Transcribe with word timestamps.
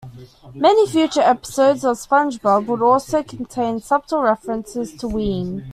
Many 0.55 0.87
future 0.87 1.21
episodes 1.21 1.85
of 1.85 1.95
SpongeBob 1.95 2.65
would 2.65 2.81
also 2.81 3.21
contain 3.21 3.79
subtle 3.81 4.23
references 4.23 4.93
to 4.95 5.07
Ween. 5.07 5.63